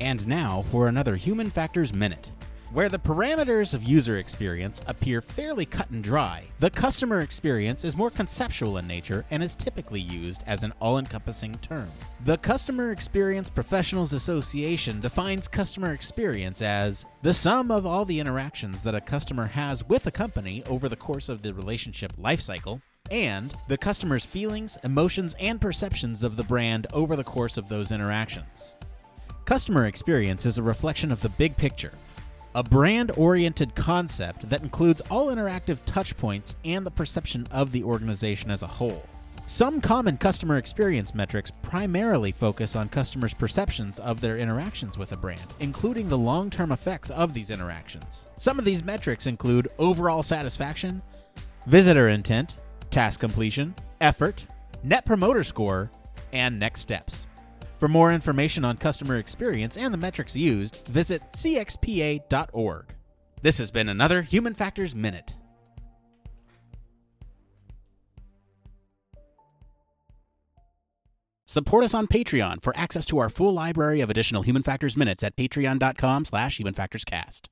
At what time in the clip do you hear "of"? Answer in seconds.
3.72-3.84, 17.70-17.86, 21.28-21.42, 26.24-26.34, 27.56-27.68, 31.12-31.20, 37.50-37.70, 43.98-44.22, 47.10-47.34, 48.58-48.64, 74.00-74.08